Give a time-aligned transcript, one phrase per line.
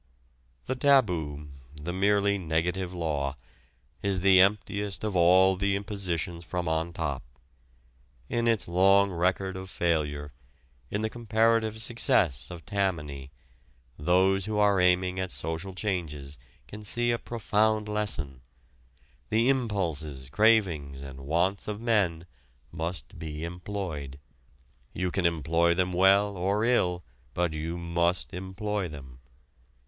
[0.65, 1.49] The taboo
[1.79, 3.37] the merely negative law
[4.01, 7.21] is the emptiest of all the impositions from on top.
[8.27, 10.33] In its long record of failure,
[10.89, 13.29] in the comparative success of Tammany,
[13.95, 18.41] those who are aiming at social changes can see a profound lesson;
[19.29, 22.25] the impulses, cravings and wants of men
[22.71, 24.17] must be employed.
[24.93, 27.03] You can employ them well or ill,
[27.35, 29.19] but you must employ them.